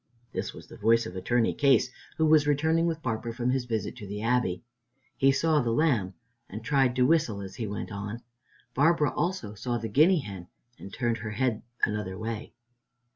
[0.33, 3.95] This was the voice of Attorney Case, who was returning with Barbara from his visit
[3.97, 4.63] to the Abbey.
[5.15, 6.15] He saw the lamb
[6.49, 8.23] and tried to whistle as he went on.
[8.73, 10.47] Barbara also saw the guinea hen
[10.79, 12.55] and turned her head another way.